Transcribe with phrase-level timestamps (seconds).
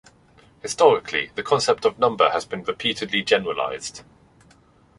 [0.63, 4.01] Historically, the concept of number has been repeatedly generalized.